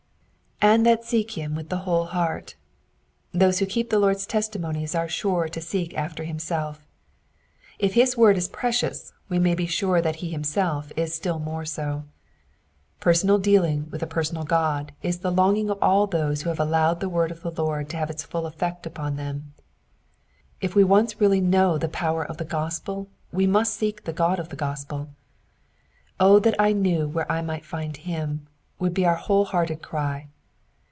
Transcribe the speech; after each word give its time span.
^^And 0.63 0.83
that 0.83 1.03
seek 1.03 1.31
him 1.39 1.55
with 1.55 1.69
the 1.69 1.79
whole 1.89 2.05
hearts 2.05 2.53
Those 3.33 3.57
who 3.57 3.65
keep 3.65 3.89
the 3.89 3.97
Lord's 3.97 4.27
testi 4.27 4.61
monies 4.61 4.93
are 4.93 5.07
sure 5.09 5.47
to 5.49 5.59
seek 5.59 5.91
after 5.97 6.23
himself. 6.23 6.85
If 7.79 7.95
his 7.95 8.15
word 8.15 8.37
is 8.37 8.47
precious 8.47 9.11
we 9.27 9.39
may 9.39 9.55
be 9.55 9.65
sure 9.65 10.03
that 10.03 10.17
he 10.17 10.29
himself 10.29 10.91
is 10.95 11.15
still 11.15 11.39
more 11.39 11.65
so. 11.65 12.03
Personal 12.99 13.39
dealing 13.39 13.89
with 13.89 14.03
a 14.03 14.07
personal 14.07 14.43
God 14.43 14.91
is 15.01 15.21
the 15.21 15.31
longing 15.31 15.71
of 15.71 15.79
all 15.81 16.05
those 16.05 16.43
who 16.43 16.49
have 16.49 16.59
allowed 16.59 16.99
the 16.99 17.09
word 17.09 17.31
of 17.31 17.41
the 17.41 17.49
Lord 17.49 17.89
to 17.89 17.97
have 17.97 18.11
its 18.11 18.21
full 18.23 18.43
elfect 18.45 18.85
upon 18.85 19.15
them. 19.15 19.55
If 20.61 20.75
we 20.75 20.83
once 20.83 21.19
really 21.19 21.41
know 21.41 21.79
the 21.79 21.89
power 21.89 22.23
of 22.23 22.37
the 22.37 22.45
gospel 22.45 23.09
we 23.33 23.47
must 23.47 23.73
seek 23.73 24.03
the 24.03 24.13
God 24.13 24.37
of 24.39 24.49
the 24.49 24.55
gospel. 24.55 25.09
O 26.19 26.37
that 26.37 26.55
I 26.59 26.71
knew 26.71 27.07
where 27.07 27.29
I 27.31 27.41
might 27.41 27.65
find 27.65 27.97
HIM," 27.97 28.45
will 28.77 28.91
be 28.91 29.07
our 29.07 29.15
whole 29.15 29.45
hearted 29.45 29.81
cry. 29.81 30.27